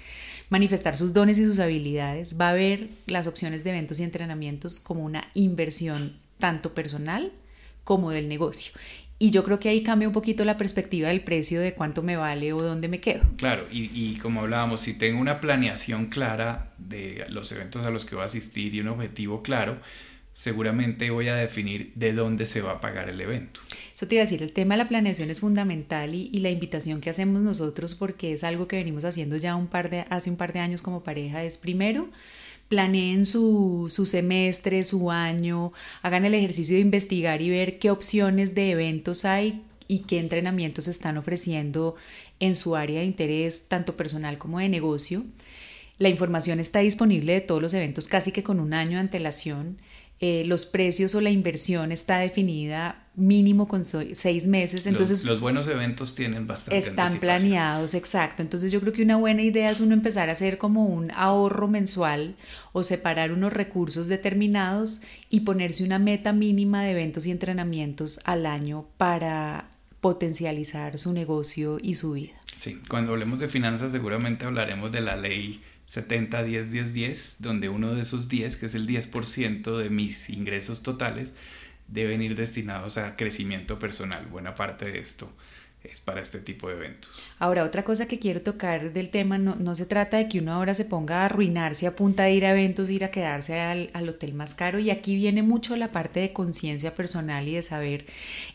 manifestar 0.49 0.97
sus 0.97 1.13
dones 1.13 1.39
y 1.39 1.45
sus 1.45 1.61
habilidades, 1.61 2.37
va 2.39 2.51
a 2.51 2.55
ver 2.55 2.89
las 3.07 3.29
opciones 3.29 3.63
de 3.63 3.71
eventos 3.71 4.01
y 4.01 4.03
entrenamientos 4.03 4.81
como 4.81 5.05
una 5.05 5.31
inversión 5.35 6.17
tanto 6.41 6.75
personal 6.75 7.31
como 7.85 8.11
del 8.11 8.29
negocio. 8.29 8.73
Y 9.23 9.33
yo 9.33 9.45
creo 9.45 9.59
que 9.59 9.69
ahí 9.69 9.83
cambia 9.83 10.09
un 10.09 10.15
poquito 10.15 10.47
la 10.47 10.57
perspectiva 10.57 11.09
del 11.09 11.21
precio 11.21 11.61
de 11.61 11.75
cuánto 11.75 12.03
me 12.03 12.17
vale 12.17 12.55
o 12.55 12.63
dónde 12.63 12.89
me 12.89 13.01
quedo. 13.01 13.21
Claro, 13.37 13.67
y, 13.71 13.91
y, 13.93 14.17
como 14.17 14.41
hablábamos, 14.41 14.81
si 14.81 14.95
tengo 14.95 15.21
una 15.21 15.41
planeación 15.41 16.07
clara 16.07 16.73
de 16.79 17.27
los 17.29 17.53
eventos 17.53 17.85
a 17.85 17.91
los 17.91 18.07
que 18.07 18.15
voy 18.15 18.23
a 18.23 18.25
asistir 18.25 18.75
y 18.75 18.81
un 18.81 18.89
objetivo 18.89 19.43
claro, 19.43 19.79
seguramente 20.33 21.11
voy 21.11 21.29
a 21.29 21.35
definir 21.35 21.93
de 21.97 22.15
dónde 22.15 22.47
se 22.47 22.63
va 22.63 22.73
a 22.73 22.81
pagar 22.81 23.11
el 23.11 23.21
evento. 23.21 23.61
Eso 23.95 24.09
te 24.09 24.15
iba 24.15 24.23
a 24.23 24.25
decir, 24.25 24.43
el 24.43 24.53
tema 24.55 24.73
de 24.73 24.79
la 24.79 24.89
planeación 24.89 25.29
es 25.29 25.41
fundamental 25.41 26.15
y, 26.15 26.31
y, 26.33 26.41
la 26.41 26.49
invitación 26.49 27.03
que 27.03 27.11
hacemos 27.11 27.43
nosotros, 27.43 27.95
porque 27.95 28.33
es 28.33 28.43
algo 28.43 28.69
que 28.69 28.77
venimos 28.77 29.05
haciendo 29.05 29.37
ya 29.37 29.55
un 29.55 29.67
par 29.67 29.91
de, 29.91 30.07
hace 30.09 30.31
un 30.31 30.39
par 30.39 30.55
de 30.55 30.61
años 30.61 30.81
como 30.81 31.05
pareja, 31.05 31.45
es 31.45 31.59
primero 31.59 32.09
planeen 32.71 33.27
su, 33.27 33.89
su, 33.91 34.07
semestre, 34.07 34.85
su 34.85 35.11
año, 35.11 35.73
hagan 36.03 36.25
el 36.25 36.35
ejercicio 36.35 36.77
de 36.77 36.83
investigar 36.83 37.43
y 37.43 37.51
ver 37.51 37.81
qué 37.81 37.91
opciones 37.91 38.55
de 38.55 38.71
eventos 38.71 39.25
hay 39.25 39.61
y 39.89 40.05
qué 40.05 40.21
entrenamientos 40.21 40.87
están 40.87 41.19
ofreciendo 41.19 41.97
en 42.39 42.55
su 42.55 42.77
área 42.77 43.01
de 43.01 43.07
interés, 43.07 43.67
tanto 43.67 43.97
personal 43.97 44.39
como 44.39 44.61
de 44.61 44.69
negocio. 44.69 45.25
La 45.99 46.11
información 46.11 46.61
está 46.61 46.79
disponible 46.79 47.33
de 47.33 47.41
todos 47.41 47.61
los 47.61 47.75
eventos 47.75 48.07
casi 48.07 48.31
que 48.31 48.45
con 48.45 48.61
un 48.61 48.73
año 48.73 48.93
de 48.93 49.01
antelación. 49.01 49.79
Eh, 50.23 50.45
los 50.45 50.67
precios 50.67 51.15
o 51.15 51.23
la 51.23 51.31
inversión 51.31 51.93
está 51.93 52.19
definida 52.19 53.07
mínimo 53.15 53.69
con 53.69 53.85
seis 53.85 54.47
meses. 54.47 54.87
Entonces, 54.87 55.25
los, 55.25 55.41
buenos 55.41 55.67
eventos 55.67 56.15
tienen 56.15 56.47
bastante. 56.47 56.77
Están 56.77 57.19
planeados, 57.21 57.95
exacto. 57.95 58.43
Entonces 58.43 58.71
yo 58.71 58.81
creo 58.81 58.93
que 58.93 59.03
una 59.03 59.17
buena 59.17 59.41
idea 59.41 59.71
es 59.71 59.81
uno 59.81 59.95
empezar 59.95 60.29
a 60.29 60.33
hacer 60.33 60.59
como 60.59 60.85
un 60.85 61.11
ahorro 61.13 61.69
mensual 61.69 62.37
o 62.73 62.83
separar 62.83 63.33
unos 63.33 63.53
recursos 63.53 64.09
determinados 64.09 65.01
y 65.31 65.41
ponerse 65.41 65.85
una 65.85 65.99
meta 65.99 66.35
mínima 66.35 66.83
de 66.83 66.91
eventos 66.91 67.25
y 67.25 67.31
entrenamientos 67.31 68.21
al 68.25 68.45
año 68.45 68.87
para 68.99 69.71
potencializar 70.03 70.99
su 70.99 71.15
negocio 71.15 71.79
y 71.81 71.95
su 71.95 72.13
vida. 72.13 72.35
Sí, 72.59 72.79
cuando 72.89 73.13
hablemos 73.13 73.39
de 73.39 73.49
finanzas 73.49 73.93
seguramente 73.93 74.45
hablaremos 74.45 74.93
de 74.93 75.01
la 75.01 75.17
ley 75.17 75.63
70, 75.91 76.45
10, 76.45 76.71
10, 76.71 76.93
10, 76.93 77.37
donde 77.41 77.69
uno 77.69 77.97
de 77.97 78.03
esos 78.03 78.29
10, 78.29 78.55
que 78.55 78.67
es 78.67 78.77
el 78.77 78.87
10% 78.87 79.77
de 79.77 79.91
mis 79.91 80.31
ingresos 80.31 80.85
totales, 80.85 81.33
deben 81.89 82.23
ir 82.23 82.37
destinados 82.37 82.97
a 82.97 83.17
crecimiento 83.17 83.81
personal. 83.81 84.25
Buena 84.27 84.55
parte 84.55 84.89
de 84.89 85.01
esto 85.01 85.29
es 85.83 86.01
para 86.01 86.21
este 86.21 86.39
tipo 86.39 86.69
de 86.69 86.77
eventos. 86.77 87.11
Ahora, 87.41 87.65
otra 87.65 87.83
cosa 87.83 88.07
que 88.07 88.21
quiero 88.21 88.41
tocar 88.41 88.93
del 88.93 89.11
tema, 89.11 89.39
no, 89.39 89.57
no 89.57 89.75
se 89.75 89.85
trata 89.85 90.19
de 90.19 90.29
que 90.29 90.39
uno 90.39 90.53
ahora 90.53 90.75
se 90.75 90.85
ponga 90.85 91.23
a 91.23 91.25
arruinarse 91.25 91.89
a 91.89 91.97
punta 91.97 92.23
de 92.23 92.35
ir 92.35 92.47
a 92.47 92.53
eventos, 92.53 92.89
ir 92.89 93.03
a 93.03 93.11
quedarse 93.11 93.59
al, 93.59 93.91
al 93.93 94.09
hotel 94.09 94.33
más 94.33 94.55
caro, 94.55 94.79
y 94.79 94.91
aquí 94.91 95.17
viene 95.17 95.43
mucho 95.43 95.75
la 95.75 95.91
parte 95.91 96.21
de 96.21 96.33
conciencia 96.33 96.95
personal 96.95 97.49
y 97.49 97.57
de 97.57 97.63
saber 97.63 98.07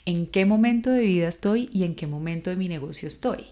en 0.05 0.25
qué 0.25 0.45
momento 0.45 0.89
de 0.89 1.01
vida 1.01 1.27
estoy 1.27 1.69
y 1.73 1.83
en 1.83 1.95
qué 1.95 2.07
momento 2.07 2.49
de 2.49 2.55
mi 2.55 2.69
negocio 2.69 3.09
estoy. 3.09 3.43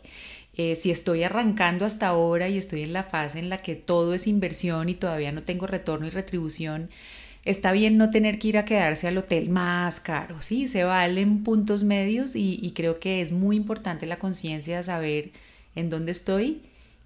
Eh, 0.56 0.76
si 0.76 0.92
estoy 0.92 1.24
arrancando 1.24 1.86
hasta 1.86 2.08
ahora 2.08 2.48
y 2.50 2.58
estoy 2.58 2.84
en 2.84 2.94
la 2.94 3.04
fase 3.04 3.40
en 3.40 3.50
la 3.50 3.58
que 3.60 3.76
todo 3.76 4.14
es 4.14 4.28
inversión 4.28 4.90
y 4.90 4.94
todavía 4.94 5.32
no 5.32 5.44
tengo 5.44 5.66
retorno 5.68 6.06
y 6.06 6.12
retribución, 6.12 6.90
está 7.44 7.72
bien 7.72 7.98
no 7.98 8.12
tener 8.12 8.40
que 8.40 8.50
ir 8.50 8.58
a 8.58 8.66
quedarse 8.66 9.08
al 9.08 9.18
hotel 9.18 9.50
más 9.50 10.00
caro, 10.00 10.42
¿sí? 10.42 10.68
Se 10.68 10.84
valen 10.84 11.44
puntos 11.44 11.84
medios 11.84 12.36
y, 12.36 12.60
y 12.62 12.72
creo 12.72 13.00
que 13.00 13.22
es 13.22 13.32
muy 13.32 13.56
importante 13.56 14.06
la 14.06 14.18
conciencia 14.18 14.78
de 14.78 14.84
saber 14.84 15.32
en 15.76 15.90
dónde 15.90 16.12
estoy 16.12 16.62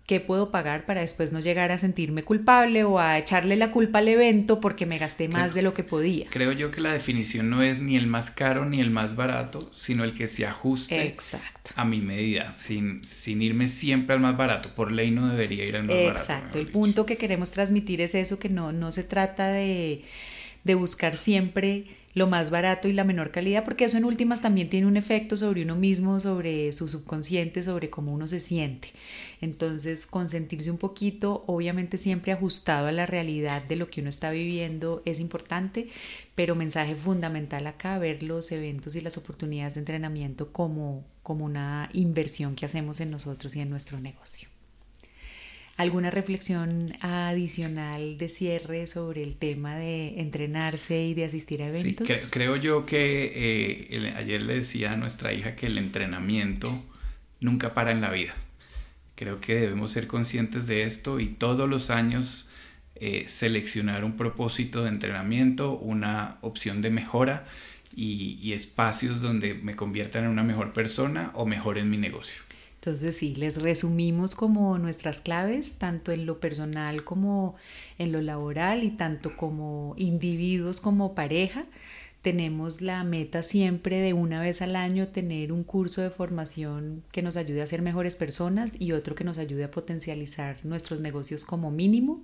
qué 0.07 0.21
puedo 0.21 0.51
pagar 0.51 0.85
para 0.85 1.01
después 1.01 1.33
no 1.33 1.41
llegar 1.41 1.69
a 1.73 1.77
sentirme 1.77 2.23
culpable 2.23 2.85
o 2.85 2.97
a 2.97 3.19
echarle 3.19 3.57
la 3.57 3.71
culpa 3.71 3.99
al 3.99 4.07
evento 4.07 4.61
porque 4.61 4.85
me 4.85 4.97
gasté 4.97 5.27
más 5.27 5.53
de 5.53 5.61
lo 5.61 5.73
que 5.73 5.83
podía. 5.83 6.27
Creo 6.29 6.53
yo 6.53 6.71
que 6.71 6.79
la 6.79 6.93
definición 6.93 7.49
no 7.49 7.61
es 7.61 7.79
ni 7.79 7.97
el 7.97 8.07
más 8.07 8.31
caro 8.31 8.63
ni 8.65 8.79
el 8.79 8.89
más 8.89 9.17
barato, 9.17 9.69
sino 9.73 10.05
el 10.05 10.13
que 10.13 10.27
se 10.27 10.45
ajuste 10.45 11.05
Exacto. 11.07 11.71
a 11.75 11.83
mi 11.83 11.99
medida, 11.99 12.53
sin, 12.53 13.03
sin 13.03 13.41
irme 13.41 13.67
siempre 13.67 14.15
al 14.15 14.21
más 14.21 14.37
barato. 14.37 14.73
Por 14.73 14.93
ley 14.93 15.11
no 15.11 15.27
debería 15.27 15.65
ir 15.65 15.75
al 15.75 15.83
más 15.83 15.95
Exacto. 15.95 16.13
barato. 16.13 16.33
Exacto. 16.33 16.59
El 16.59 16.67
punto 16.67 17.05
que 17.05 17.17
queremos 17.17 17.51
transmitir 17.51 17.99
es 17.99 18.15
eso, 18.15 18.39
que 18.39 18.47
no, 18.47 18.71
no 18.71 18.93
se 18.93 19.03
trata 19.03 19.49
de, 19.49 20.05
de 20.63 20.75
buscar 20.75 21.17
siempre 21.17 21.83
lo 22.17 22.27
más 22.27 22.49
barato 22.49 22.87
y 22.87 22.93
la 22.93 23.03
menor 23.03 23.31
calidad, 23.31 23.63
porque 23.63 23.85
eso 23.85 23.97
en 23.97 24.05
últimas 24.05 24.41
también 24.41 24.69
tiene 24.69 24.87
un 24.87 24.97
efecto 24.97 25.37
sobre 25.37 25.61
uno 25.61 25.75
mismo, 25.75 26.19
sobre 26.19 26.73
su 26.73 26.89
subconsciente, 26.89 27.61
sobre 27.61 27.89
cómo 27.91 28.11
uno 28.11 28.27
se 28.27 28.39
siente. 28.39 28.89
Entonces, 29.39 30.07
consentirse 30.07 30.71
un 30.71 30.79
poquito, 30.79 31.43
obviamente 31.45 31.97
siempre 31.97 32.31
ajustado 32.31 32.87
a 32.87 32.91
la 32.91 33.05
realidad 33.05 33.61
de 33.63 33.75
lo 33.75 33.87
que 33.87 34.01
uno 34.01 34.09
está 34.09 34.31
viviendo 34.31 35.03
es 35.05 35.19
importante, 35.19 35.89
pero 36.33 36.55
mensaje 36.55 36.95
fundamental 36.95 37.67
acá, 37.67 37.99
ver 37.99 38.23
los 38.23 38.51
eventos 38.51 38.95
y 38.95 39.01
las 39.01 39.17
oportunidades 39.17 39.75
de 39.75 39.81
entrenamiento 39.81 40.51
como, 40.51 41.05
como 41.21 41.45
una 41.45 41.89
inversión 41.93 42.55
que 42.55 42.65
hacemos 42.65 42.99
en 42.99 43.11
nosotros 43.11 43.55
y 43.55 43.59
en 43.59 43.69
nuestro 43.69 43.99
negocio. 43.99 44.56
¿Alguna 45.77 46.09
reflexión 46.09 46.91
adicional 47.01 48.17
de 48.17 48.29
cierre 48.29 48.87
sobre 48.87 49.21
el 49.21 49.35
tema 49.35 49.75
de 49.75 50.19
entrenarse 50.19 51.05
y 51.05 51.13
de 51.13 51.25
asistir 51.25 51.61
a 51.61 51.67
eventos? 51.67 52.07
Sí, 52.07 52.31
creo 52.31 52.55
yo 52.55 52.87
que 52.87 53.25
eh, 53.35 53.87
el, 53.91 54.07
ayer 54.15 54.41
le 54.41 54.55
decía 54.55 54.93
a 54.93 54.97
nuestra 54.97 55.33
hija 55.33 55.55
que 55.55 55.67
el 55.67 55.77
entrenamiento 55.77 56.83
nunca 57.39 57.75
para 57.75 57.91
en 57.91 58.01
la 58.01 58.09
vida. 58.09 58.33
Creo 59.13 59.39
que 59.39 59.53
debemos 59.53 59.91
ser 59.91 60.07
conscientes 60.07 60.65
de 60.65 60.81
esto 60.81 61.19
y 61.19 61.27
todos 61.27 61.69
los 61.69 61.91
años 61.91 62.49
eh, 62.95 63.25
seleccionar 63.27 64.03
un 64.03 64.17
propósito 64.17 64.81
de 64.81 64.89
entrenamiento, 64.89 65.73
una 65.77 66.39
opción 66.41 66.81
de 66.81 66.89
mejora 66.89 67.45
y, 67.95 68.39
y 68.41 68.53
espacios 68.53 69.21
donde 69.21 69.53
me 69.53 69.75
conviertan 69.75 70.23
en 70.23 70.31
una 70.31 70.43
mejor 70.43 70.73
persona 70.73 71.29
o 71.35 71.45
mejor 71.45 71.77
en 71.77 71.91
mi 71.91 71.97
negocio. 71.97 72.41
Entonces 72.79 73.17
sí, 73.17 73.35
les 73.35 73.61
resumimos 73.61 74.35
como 74.35 74.77
nuestras 74.77 75.19
claves, 75.19 75.73
tanto 75.73 76.11
en 76.11 76.25
lo 76.25 76.39
personal 76.39 77.03
como 77.03 77.55
en 77.97 78.11
lo 78.11 78.21
laboral 78.21 78.83
y 78.83 78.91
tanto 78.91 79.35
como 79.35 79.93
individuos 79.97 80.79
como 80.81 81.15
pareja. 81.15 81.65
tenemos 82.21 82.81
la 82.81 83.03
meta 83.03 83.41
siempre 83.41 83.99
de 83.99 84.13
una 84.13 84.41
vez 84.41 84.61
al 84.61 84.75
año 84.75 85.07
tener 85.07 85.51
un 85.53 85.63
curso 85.63 86.01
de 86.01 86.09
formación 86.09 87.03
que 87.11 87.21
nos 87.21 87.37
ayude 87.37 87.61
a 87.61 87.67
ser 87.67 87.81
mejores 87.81 88.15
personas 88.17 88.73
y 88.79 88.91
otro 88.91 89.15
que 89.15 89.23
nos 89.23 89.37
ayude 89.37 89.63
a 89.63 89.71
potencializar 89.71 90.57
nuestros 90.65 90.99
negocios 90.99 91.45
como 91.45 91.71
mínimo. 91.71 92.21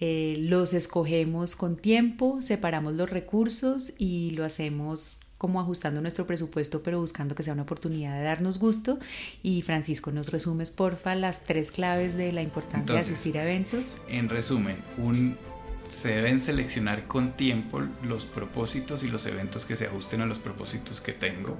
Eh, 0.00 0.36
los 0.38 0.72
escogemos 0.74 1.56
con 1.56 1.76
tiempo, 1.76 2.40
separamos 2.42 2.94
los 2.94 3.10
recursos 3.10 3.92
y 3.98 4.30
lo 4.32 4.44
hacemos 4.44 5.20
como 5.38 5.60
ajustando 5.60 6.00
nuestro 6.00 6.26
presupuesto, 6.26 6.82
pero 6.82 7.00
buscando 7.00 7.34
que 7.34 7.44
sea 7.44 7.54
una 7.54 7.62
oportunidad 7.62 8.16
de 8.16 8.24
darnos 8.24 8.58
gusto. 8.58 8.98
Y 9.42 9.62
Francisco, 9.62 10.10
¿nos 10.10 10.32
resumes, 10.32 10.72
porfa, 10.72 11.14
las 11.14 11.44
tres 11.44 11.70
claves 11.70 12.16
de 12.16 12.32
la 12.32 12.42
importancia 12.42 12.96
de 12.96 13.00
asistir 13.00 13.38
a 13.38 13.44
eventos? 13.44 13.96
En 14.08 14.28
resumen, 14.28 14.82
un, 14.98 15.38
se 15.88 16.08
deben 16.08 16.40
seleccionar 16.40 17.06
con 17.06 17.32
tiempo 17.32 17.80
los 18.02 18.26
propósitos 18.26 19.04
y 19.04 19.08
los 19.08 19.24
eventos 19.26 19.64
que 19.64 19.76
se 19.76 19.86
ajusten 19.86 20.20
a 20.20 20.26
los 20.26 20.40
propósitos 20.40 21.00
que 21.00 21.12
tengo. 21.12 21.56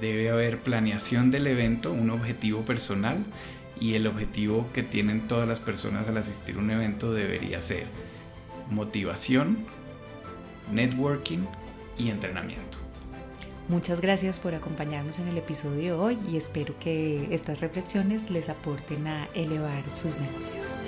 Debe 0.00 0.30
haber 0.30 0.62
planeación 0.62 1.30
del 1.30 1.46
evento, 1.46 1.92
un 1.92 2.08
objetivo 2.10 2.62
personal 2.62 3.18
y 3.80 3.94
el 3.94 4.06
objetivo 4.06 4.66
que 4.72 4.82
tienen 4.82 5.28
todas 5.28 5.46
las 5.46 5.60
personas 5.60 6.08
al 6.08 6.16
asistir 6.16 6.56
a 6.56 6.58
un 6.58 6.70
evento 6.70 7.12
debería 7.12 7.60
ser 7.60 7.86
motivación, 8.70 9.66
networking 10.72 11.46
y 11.98 12.10
entrenamiento. 12.10 12.78
Muchas 13.68 14.00
gracias 14.00 14.40
por 14.40 14.54
acompañarnos 14.54 15.18
en 15.18 15.28
el 15.28 15.36
episodio 15.36 16.00
hoy 16.00 16.18
y 16.26 16.38
espero 16.38 16.74
que 16.78 17.28
estas 17.34 17.60
reflexiones 17.60 18.30
les 18.30 18.48
aporten 18.48 19.06
a 19.06 19.28
elevar 19.34 19.90
sus 19.90 20.18
negocios. 20.18 20.78